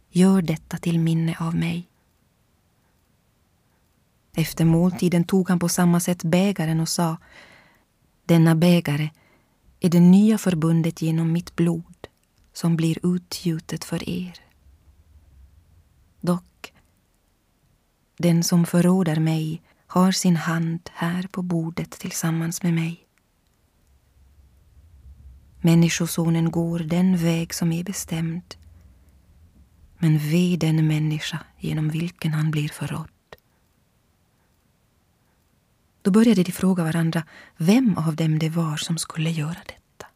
Gör 0.09 0.41
detta 0.41 0.77
till 0.77 0.99
minne 0.99 1.37
av 1.39 1.55
mig. 1.55 1.89
Efter 4.35 4.65
måltiden 4.65 5.23
tog 5.23 5.49
han 5.49 5.59
på 5.59 5.69
samma 5.69 5.99
sätt 5.99 6.23
bägaren 6.23 6.79
och 6.79 6.89
sa 6.89 7.17
Denna 8.25 8.55
bägare 8.55 9.09
är 9.79 9.89
det 9.89 9.99
nya 9.99 10.37
förbundet 10.37 11.01
genom 11.01 11.31
mitt 11.31 11.55
blod 11.55 12.07
som 12.53 12.75
blir 12.75 13.15
utgjutet 13.15 13.83
för 13.83 14.09
er. 14.09 14.39
Dock 16.21 16.43
den 18.17 18.43
som 18.43 18.65
förråder 18.65 19.19
mig 19.19 19.61
har 19.87 20.11
sin 20.11 20.35
hand 20.35 20.89
här 20.93 21.27
på 21.27 21.41
bordet 21.41 21.91
tillsammans 21.91 22.63
med 22.63 22.73
mig. 22.73 23.07
Människosonen 25.61 26.51
går 26.51 26.79
den 26.79 27.17
väg 27.17 27.53
som 27.53 27.71
är 27.71 27.83
bestämd. 27.83 28.55
Men 29.97 30.17
ve 30.17 30.57
den 30.59 30.87
människa 30.87 31.39
genom 31.57 31.89
vilken 31.89 32.33
han 32.33 32.51
blir 32.51 32.69
förrådd. 32.69 33.09
Då 36.01 36.11
började 36.11 36.43
de 36.43 36.51
fråga 36.51 36.83
varandra 36.83 37.23
vem 37.57 37.97
av 37.97 38.15
dem 38.15 38.39
det 38.39 38.49
var 38.49 38.77
som 38.77 38.97
skulle 38.97 39.29
göra 39.29 39.59
detta. 39.65 40.07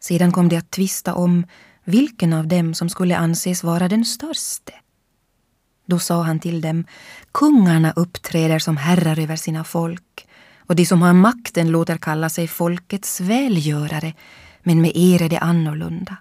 Sedan 0.00 0.32
kom 0.32 0.48
de 0.48 0.56
att 0.56 0.70
tvista 0.70 1.14
om 1.14 1.46
vilken 1.84 2.32
av 2.32 2.46
dem 2.46 2.74
som 2.74 2.88
skulle 2.88 3.16
anses 3.16 3.64
vara 3.64 3.88
den 3.88 4.04
störste. 4.04 4.72
Då 5.86 5.98
sa 5.98 6.22
han 6.22 6.40
till 6.40 6.60
dem, 6.60 6.84
kungarna 7.32 7.92
uppträder 7.96 8.58
som 8.58 8.76
herrar 8.76 9.18
över 9.18 9.36
sina 9.36 9.64
folk 9.64 10.26
och 10.58 10.76
de 10.76 10.86
som 10.86 11.02
har 11.02 11.12
makten 11.12 11.70
låter 11.70 11.96
kalla 11.96 12.28
sig 12.28 12.48
folkets 12.48 13.20
välgörare, 13.20 14.14
men 14.62 14.80
med 14.80 14.92
er 14.94 15.22
är 15.22 15.28
det 15.28 15.38
annorlunda. 15.38 16.16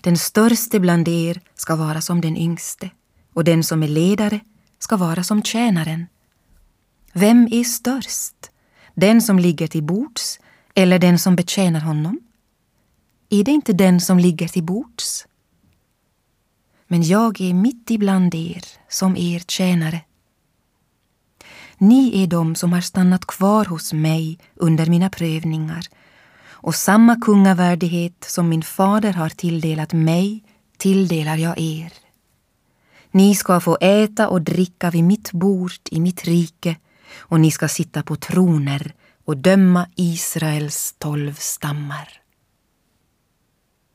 Den 0.00 0.18
störste 0.18 0.80
bland 0.80 1.08
er 1.08 1.40
ska 1.54 1.76
vara 1.76 2.00
som 2.00 2.20
den 2.20 2.36
yngste 2.36 2.90
och 3.34 3.44
den 3.44 3.64
som 3.64 3.82
är 3.82 3.88
ledare 3.88 4.40
ska 4.78 4.96
vara 4.96 5.22
som 5.22 5.42
tjänaren. 5.42 6.06
Vem 7.12 7.48
är 7.50 7.64
störst? 7.64 8.50
Den 8.94 9.22
som 9.22 9.38
ligger 9.38 9.66
till 9.66 9.82
bords 9.82 10.40
eller 10.74 10.98
den 10.98 11.18
som 11.18 11.36
betjänar 11.36 11.80
honom? 11.80 12.20
Är 13.30 13.44
det 13.44 13.50
inte 13.50 13.72
den 13.72 14.00
som 14.00 14.18
ligger 14.18 14.48
till 14.48 14.62
bords? 14.64 15.26
Men 16.90 17.02
jag 17.02 17.40
är 17.40 17.54
mitt 17.54 17.90
ibland 17.90 18.34
er 18.34 18.64
som 18.88 19.16
er 19.16 19.38
tjänare. 19.38 20.00
Ni 21.78 22.22
är 22.22 22.26
de 22.26 22.54
som 22.54 22.72
har 22.72 22.80
stannat 22.80 23.26
kvar 23.26 23.64
hos 23.64 23.92
mig 23.92 24.38
under 24.56 24.86
mina 24.86 25.10
prövningar 25.10 25.86
och 26.50 26.74
samma 26.74 27.16
kungavärdighet 27.20 28.24
som 28.24 28.48
min 28.48 28.62
fader 28.62 29.12
har 29.12 29.28
tilldelat 29.28 29.92
mig 29.92 30.44
tilldelar 30.76 31.36
jag 31.36 31.58
er. 31.58 31.92
Ni 33.10 33.34
ska 33.34 33.60
få 33.60 33.78
äta 33.80 34.28
och 34.28 34.42
dricka 34.42 34.90
vid 34.90 35.04
mitt 35.04 35.32
bord 35.32 35.72
i 35.90 36.00
mitt 36.00 36.24
rike 36.24 36.76
och 37.16 37.40
ni 37.40 37.50
ska 37.50 37.68
sitta 37.68 38.02
på 38.02 38.16
troner 38.16 38.94
och 39.24 39.36
döma 39.36 39.88
Israels 39.96 40.94
tolv 40.98 41.34
stammar. 41.34 42.20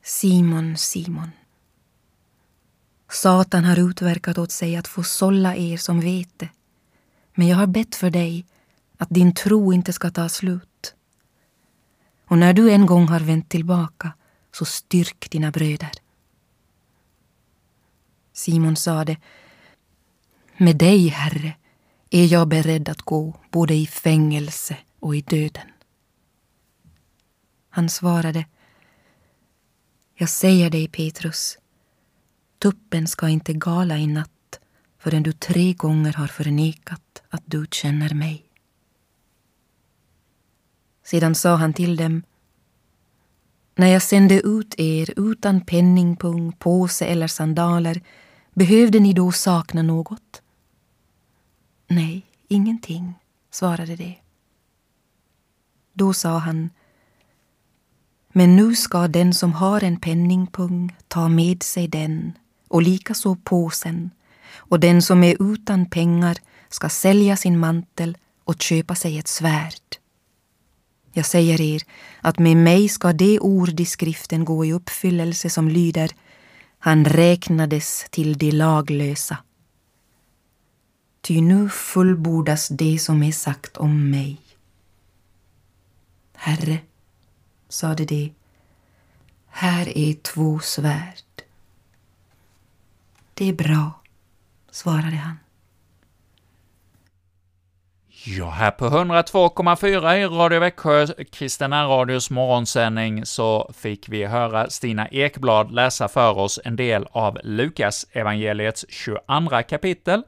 Simon, 0.02 0.76
Simon 0.76 1.30
Satan 3.26 3.64
har 3.64 3.78
utverkat 3.78 4.38
åt 4.38 4.50
sig 4.50 4.76
att 4.76 4.88
få 4.88 5.02
sålla 5.02 5.56
er 5.56 5.76
som 5.76 6.00
vete. 6.00 6.48
Men 7.34 7.46
jag 7.46 7.56
har 7.56 7.66
bett 7.66 7.94
för 7.94 8.10
dig 8.10 8.46
att 8.96 9.08
din 9.10 9.34
tro 9.34 9.72
inte 9.72 9.92
ska 9.92 10.10
ta 10.10 10.28
slut. 10.28 10.94
Och 12.24 12.38
när 12.38 12.52
du 12.52 12.70
en 12.70 12.86
gång 12.86 13.08
har 13.08 13.20
vänt 13.20 13.48
tillbaka, 13.48 14.12
så 14.52 14.64
styrk 14.64 15.30
dina 15.30 15.50
bröder. 15.50 15.90
Simon 18.32 18.76
sade, 18.76 19.16
med 20.56 20.76
dig, 20.76 21.08
Herre, 21.08 21.56
är 22.10 22.32
jag 22.32 22.48
beredd 22.48 22.88
att 22.88 23.02
gå 23.02 23.40
både 23.50 23.74
i 23.74 23.86
fängelse 23.86 24.76
och 25.00 25.16
i 25.16 25.20
döden. 25.20 25.68
Han 27.68 27.88
svarade, 27.88 28.46
jag 30.14 30.28
säger 30.28 30.70
dig, 30.70 30.88
Petrus, 30.88 31.58
tuppen 32.58 33.06
ska 33.06 33.28
inte 33.28 33.52
gala 33.52 33.98
i 33.98 34.06
natt 34.06 34.60
förrän 34.98 35.22
du 35.22 35.32
tre 35.32 35.72
gånger 35.72 36.12
har 36.12 36.26
förnekat 36.26 37.22
att 37.28 37.42
du 37.44 37.66
känner 37.70 38.14
mig. 38.14 38.42
Sedan 41.04 41.34
sa 41.34 41.56
han 41.56 41.72
till 41.72 41.96
dem, 41.96 42.22
när 43.74 43.86
jag 43.86 44.02
sände 44.02 44.40
ut 44.40 44.74
er 44.78 45.30
utan 45.30 45.60
penningpung, 45.60 46.52
påse 46.52 47.06
eller 47.06 47.26
sandaler, 47.26 48.02
behövde 48.54 49.00
ni 49.00 49.12
då 49.12 49.32
sakna 49.32 49.82
något? 49.82 50.42
Nej, 51.88 52.26
ingenting, 52.48 53.14
svarade 53.50 53.96
de. 53.96 54.18
Då 55.92 56.12
sa 56.12 56.38
han, 56.38 56.70
men 58.28 58.56
nu 58.56 58.74
ska 58.74 59.08
den 59.08 59.34
som 59.34 59.52
har 59.52 59.84
en 59.84 60.00
penningpung 60.00 60.96
ta 61.08 61.28
med 61.28 61.62
sig 61.62 61.88
den 61.88 62.32
och 62.68 62.82
likaså 62.82 63.36
påsen 63.44 64.10
och 64.56 64.80
den 64.80 65.02
som 65.02 65.24
är 65.24 65.52
utan 65.52 65.86
pengar 65.86 66.38
ska 66.68 66.88
sälja 66.88 67.36
sin 67.36 67.58
mantel 67.58 68.16
och 68.44 68.62
köpa 68.62 68.94
sig 68.94 69.18
ett 69.18 69.28
svärd. 69.28 69.96
Jag 71.12 71.26
säger 71.26 71.60
er 71.60 71.82
att 72.20 72.38
med 72.38 72.56
mig 72.56 72.88
ska 72.88 73.12
det 73.12 73.40
ord 73.40 73.80
i 73.80 73.84
skriften 73.84 74.44
gå 74.44 74.64
i 74.64 74.72
uppfyllelse 74.72 75.50
som 75.50 75.68
lyder 75.68 76.10
Han 76.78 77.04
räknades 77.04 78.06
till 78.10 78.38
de 78.38 78.50
laglösa. 78.52 79.36
Ty 81.20 81.40
nu 81.40 81.68
fullbordas 81.68 82.68
det 82.68 82.98
som 82.98 83.22
är 83.22 83.32
sagt 83.32 83.76
om 83.76 84.10
mig. 84.10 84.40
Herre, 86.34 86.78
sade 87.68 88.04
de, 88.04 88.34
här 89.46 89.98
är 89.98 90.14
två 90.14 90.60
svärd. 90.60 91.25
Det 93.38 93.48
är 93.48 93.52
bra, 93.52 94.02
svarade 94.70 95.16
han. 95.16 95.36
Ja, 98.24 98.50
här 98.50 98.70
på 98.70 98.84
102,4 98.86 100.14
i 100.14 100.26
Radio 100.26 100.60
Växjö, 100.60 101.06
Kristina 101.32 101.84
Radios 101.84 102.30
morgonsändning, 102.30 103.26
så 103.26 103.70
fick 103.74 104.08
vi 104.08 104.24
höra 104.24 104.70
Stina 104.70 105.08
Ekblad 105.08 105.72
läsa 105.72 106.08
för 106.08 106.38
oss 106.38 106.60
en 106.64 106.76
del 106.76 107.06
av 107.10 107.38
Lukas 107.44 108.06
evangeliets 108.12 108.86
22 108.88 109.62
kapitel, 109.68 110.22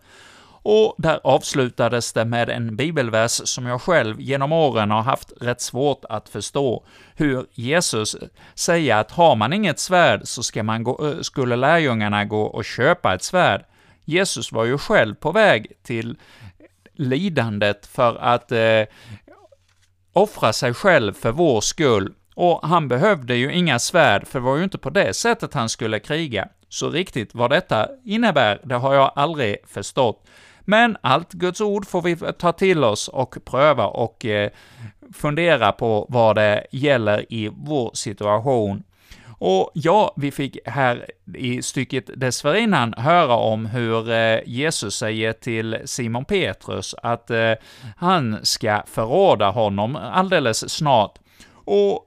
och 0.71 0.95
där 0.99 1.21
avslutades 1.25 2.13
det 2.13 2.25
med 2.25 2.49
en 2.49 2.77
bibelvers 2.77 3.31
som 3.31 3.67
jag 3.67 3.83
själv 3.83 4.21
genom 4.21 4.53
åren 4.53 4.91
har 4.91 5.03
haft 5.03 5.33
rätt 5.41 5.61
svårt 5.61 6.05
att 6.09 6.29
förstå, 6.29 6.85
hur 7.17 7.47
Jesus 7.53 8.17
säger 8.55 8.97
att 8.97 9.11
har 9.11 9.37
man 9.37 9.53
inget 9.53 9.79
svärd 9.79 10.21
så 10.25 10.43
ska 10.43 10.63
man 10.63 10.85
gå, 10.85 11.07
eh, 11.07 11.21
skulle 11.21 11.57
lärjungarna 11.57 12.25
gå 12.25 12.43
och 12.43 12.65
köpa 12.65 13.15
ett 13.15 13.23
svärd. 13.23 13.65
Jesus 14.05 14.53
var 14.53 14.65
ju 14.65 14.79
själv 14.79 15.15
på 15.15 15.33
väg 15.33 15.73
till 15.83 16.17
lidandet 16.95 17.87
för 17.87 18.17
att 18.17 18.53
eh, 18.53 18.83
offra 20.13 20.53
sig 20.53 20.75
själv 20.75 21.13
för 21.13 21.33
vår 21.33 21.61
skull, 21.61 22.15
och 22.35 22.69
han 22.69 22.89
behövde 22.89 23.35
ju 23.35 23.53
inga 23.53 23.79
svärd, 23.79 24.27
för 24.27 24.39
det 24.39 24.45
var 24.45 24.57
ju 24.57 24.65
inte 24.65 24.79
på 24.79 24.91
det 24.91 25.15
sättet 25.15 25.55
han 25.55 25.69
skulle 25.69 26.01
kriga. 26.01 26.49
Så 26.69 26.91
riktigt 26.91 27.35
vad 27.35 27.51
detta 27.51 27.89
innebär, 28.05 28.61
det 28.65 28.75
har 28.75 28.95
jag 28.95 29.13
aldrig 29.15 29.57
förstått. 29.67 30.25
Men 30.69 30.97
allt 31.01 31.33
Guds 31.33 31.61
ord 31.61 31.87
får 31.87 32.03
vi 32.03 32.17
ta 32.39 32.53
till 32.53 32.85
oss 32.85 33.09
och 33.09 33.39
pröva 33.45 33.87
och 33.87 34.25
eh, 34.25 34.51
fundera 35.15 35.73
på 35.73 36.07
vad 36.09 36.37
det 36.37 36.67
gäller 36.71 37.33
i 37.33 37.51
vår 37.53 37.91
situation. 37.95 38.83
Och 39.29 39.71
ja, 39.75 40.15
vi 40.17 40.31
fick 40.31 40.59
här 40.65 41.11
i 41.35 41.63
stycket 41.63 42.21
dessförinnan 42.21 42.95
höra 42.95 43.35
om 43.35 43.67
hur 43.67 44.11
eh, 44.11 44.41
Jesus 44.47 44.97
säger 44.97 45.33
till 45.33 45.79
Simon 45.85 46.25
Petrus 46.25 46.95
att 47.03 47.31
eh, 47.31 47.53
han 47.97 48.39
ska 48.43 48.83
förråda 48.87 49.51
honom 49.51 49.97
alldeles 49.97 50.71
snart. 50.71 51.19
Och 51.53 52.05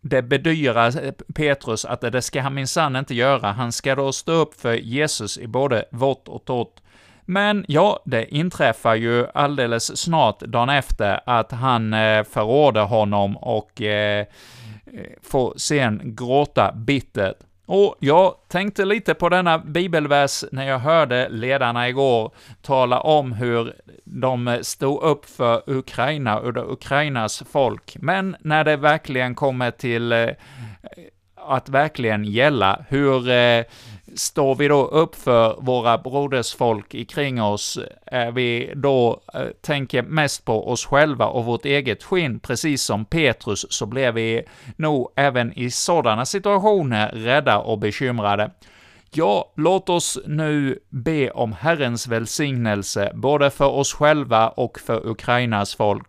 det 0.00 0.22
bedyrar 0.22 1.12
Petrus 1.32 1.84
att 1.84 2.00
det 2.00 2.22
ska 2.22 2.40
han 2.40 2.54
minsann 2.54 2.96
inte 2.96 3.14
göra, 3.14 3.52
han 3.52 3.72
ska 3.72 3.94
då 3.94 4.12
stå 4.12 4.32
upp 4.32 4.60
för 4.60 4.74
Jesus 4.74 5.38
i 5.38 5.46
både 5.46 5.84
vått 5.90 6.28
och 6.28 6.44
torrt. 6.44 6.80
Men 7.24 7.64
ja, 7.68 8.02
det 8.04 8.34
inträffar 8.34 8.94
ju 8.94 9.26
alldeles 9.34 9.96
snart 9.96 10.40
dagen 10.40 10.68
efter 10.68 11.20
att 11.26 11.52
han 11.52 11.94
eh, 11.94 12.24
förråder 12.24 12.84
honom 12.84 13.36
och 13.36 13.82
eh, 13.82 14.20
eh, 14.20 14.26
får 15.22 15.54
sen 15.56 16.00
gråta 16.04 16.72
bittert. 16.72 17.36
Och 17.66 17.96
jag 18.00 18.34
tänkte 18.48 18.84
lite 18.84 19.14
på 19.14 19.28
denna 19.28 19.58
bibelvers 19.58 20.44
när 20.52 20.68
jag 20.68 20.78
hörde 20.78 21.28
ledarna 21.28 21.88
igår 21.88 22.32
tala 22.62 23.00
om 23.00 23.32
hur 23.32 23.74
de 24.04 24.58
stod 24.62 25.02
upp 25.02 25.24
för 25.24 25.62
Ukraina 25.66 26.38
och 26.38 26.72
Ukrainas 26.72 27.42
folk, 27.52 27.96
men 28.00 28.36
när 28.40 28.64
det 28.64 28.76
verkligen 28.76 29.34
kommer 29.34 29.70
till 29.70 30.12
eh, 30.12 30.28
att 31.36 31.68
verkligen 31.68 32.24
gälla, 32.24 32.84
hur 32.88 33.30
eh, 33.30 33.64
står 34.16 34.54
vi 34.54 34.68
då 34.68 34.84
upp 34.84 35.14
för 35.14 35.56
våra 35.60 35.98
brodersfolk 35.98 37.08
kring 37.08 37.42
oss, 37.42 37.78
är 38.06 38.30
vi 38.30 38.72
då 38.76 39.20
eh, 39.34 39.46
tänker 39.60 40.02
mest 40.02 40.44
på 40.44 40.70
oss 40.70 40.86
själva 40.86 41.26
och 41.26 41.44
vårt 41.44 41.64
eget 41.64 42.02
skinn, 42.02 42.40
precis 42.40 42.82
som 42.82 43.04
Petrus, 43.04 43.66
så 43.70 43.86
blir 43.86 44.12
vi 44.12 44.42
nog 44.76 45.12
även 45.16 45.58
i 45.58 45.70
sådana 45.70 46.26
situationer 46.26 47.08
rädda 47.12 47.58
och 47.58 47.78
bekymrade. 47.78 48.50
Ja, 49.10 49.52
låt 49.56 49.88
oss 49.88 50.18
nu 50.26 50.78
be 50.88 51.30
om 51.30 51.52
Herrens 51.52 52.08
välsignelse, 52.08 53.12
både 53.14 53.50
för 53.50 53.68
oss 53.68 53.94
själva 53.94 54.48
och 54.48 54.78
för 54.80 55.06
Ukrainas 55.08 55.74
folk. 55.74 56.08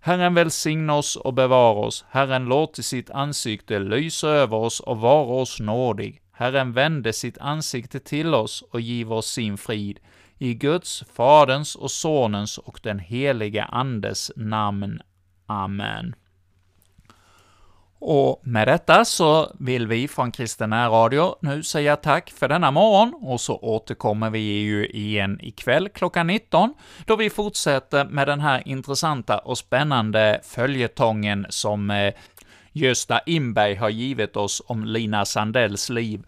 Herren 0.00 0.34
välsigna 0.34 0.94
oss 0.94 1.16
och 1.16 1.34
bevara 1.34 1.78
oss, 1.78 2.04
Herren 2.10 2.44
låter 2.44 2.82
sitt 2.82 3.10
ansikte 3.10 3.78
lysa 3.78 4.28
över 4.28 4.56
oss 4.56 4.80
och 4.80 4.98
vara 4.98 5.40
oss 5.40 5.60
nådig. 5.60 6.20
Herren 6.36 6.72
vände 6.72 7.12
sitt 7.12 7.38
ansikte 7.38 8.00
till 8.00 8.34
oss 8.34 8.64
och 8.70 8.80
giv 8.80 9.12
oss 9.12 9.26
sin 9.26 9.58
frid. 9.58 9.98
I 10.38 10.54
Guds, 10.54 11.04
Faderns 11.12 11.74
och 11.74 11.90
Sonens 11.90 12.58
och 12.58 12.80
den 12.82 12.98
helige 12.98 13.64
Andes 13.64 14.32
namn. 14.36 15.00
Amen. 15.46 16.14
Och 18.06 18.40
med 18.42 18.68
detta 18.68 19.04
så 19.04 19.52
vill 19.58 19.86
vi 19.86 20.08
från 20.08 20.32
Kristen 20.32 20.72
Radio 20.72 21.36
nu 21.40 21.62
säga 21.62 21.96
tack 21.96 22.30
för 22.30 22.48
denna 22.48 22.70
morgon, 22.70 23.14
och 23.22 23.40
så 23.40 23.58
återkommer 23.58 24.30
vi 24.30 24.38
ju 24.38 24.86
igen 24.86 25.38
ikväll 25.42 25.88
klockan 25.88 26.26
19, 26.26 26.74
då 27.06 27.16
vi 27.16 27.30
fortsätter 27.30 28.04
med 28.04 28.28
den 28.28 28.40
här 28.40 28.68
intressanta 28.68 29.38
och 29.38 29.58
spännande 29.58 30.40
följetongen 30.42 31.46
som 31.48 31.90
eh, 31.90 32.14
Gösta 32.76 33.20
Imberg 33.26 33.74
har 33.74 33.88
givit 33.88 34.36
oss 34.36 34.62
om 34.66 34.84
Lina 34.84 35.24
Sandells 35.24 35.90
liv. 35.90 36.22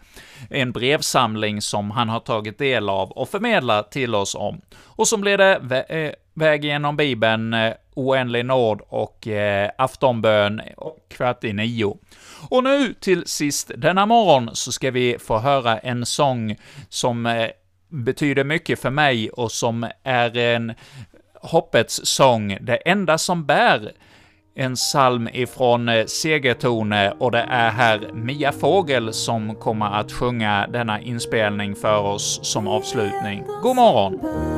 En 0.50 0.72
brevsamling 0.72 1.62
som 1.62 1.90
han 1.90 2.08
har 2.08 2.20
tagit 2.20 2.58
del 2.58 2.88
av 2.88 3.10
och 3.10 3.28
förmedlat 3.28 3.90
till 3.90 4.14
oss 4.14 4.34
om. 4.34 4.60
Och 4.84 5.08
som 5.08 5.20
blir 5.20 5.38
det 5.38 5.58
vä 5.62 5.82
eh, 5.82 6.12
Väg 6.38 6.64
genom 6.64 6.96
Bibeln, 6.96 7.54
eh, 7.54 7.72
Oändlig 7.94 8.44
nåd 8.44 8.80
och 8.88 9.26
eh, 9.28 9.70
aftonbön 9.78 10.62
kvart 11.08 11.44
i 11.44 11.52
nio. 11.52 11.98
Och 12.48 12.64
nu 12.64 12.94
till 13.00 13.26
sist 13.26 13.70
denna 13.76 14.06
morgon 14.06 14.50
så 14.52 14.72
ska 14.72 14.90
vi 14.90 15.16
få 15.18 15.38
höra 15.38 15.78
en 15.78 16.06
sång 16.06 16.56
som 16.88 17.26
eh, 17.26 17.48
betyder 17.88 18.44
mycket 18.44 18.80
för 18.80 18.90
mig 18.90 19.30
och 19.30 19.52
som 19.52 19.90
är 20.02 20.36
en 20.36 20.74
hoppets 21.34 22.00
sång, 22.04 22.58
det 22.60 22.76
enda 22.76 23.18
som 23.18 23.46
bär 23.46 23.92
en 24.56 24.74
psalm 24.74 25.28
ifrån 25.32 25.88
eh, 25.88 26.06
Segertone 26.06 27.12
och 27.18 27.30
det 27.30 27.46
är 27.48 27.70
här 27.70 28.10
Mia 28.14 28.52
Fågel 28.52 29.12
som 29.12 29.54
kommer 29.54 29.86
att 29.86 30.12
sjunga 30.12 30.66
denna 30.66 31.00
inspelning 31.00 31.74
för 31.74 32.00
oss 32.00 32.40
som 32.42 32.68
avslutning. 32.68 33.44
God 33.62 33.76
morgon! 33.76 34.55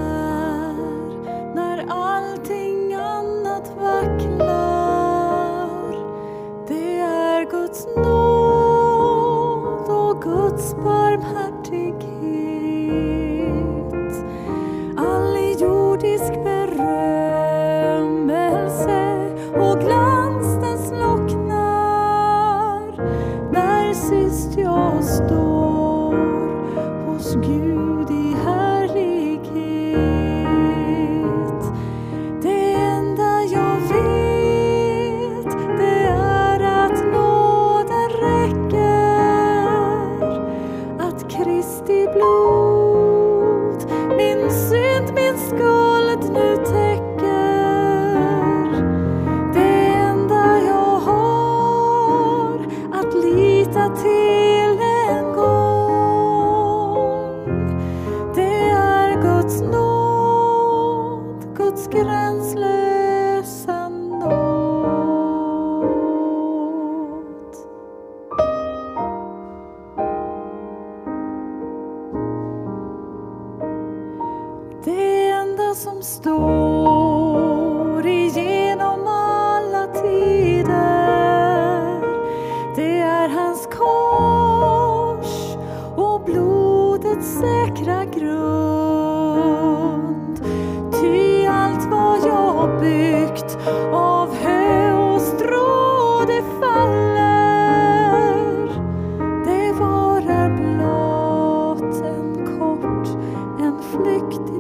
Flyktig 104.03 104.58